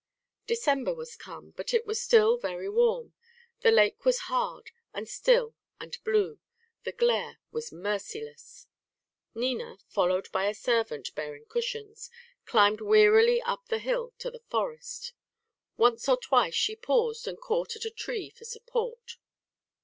[0.47, 3.13] December was come, but it was still very warm.
[3.59, 6.39] The lake was hard and still and blue.
[6.85, 8.65] The glare was merciless.
[9.35, 12.09] Nina, followed by a servant bearing cushions,
[12.47, 15.13] climbed wearily up the hill to the forest.
[15.77, 19.17] Once or twice she paused and caught at a tree for support.